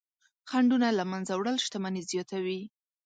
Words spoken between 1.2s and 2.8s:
وړل شتمني زیاتوي.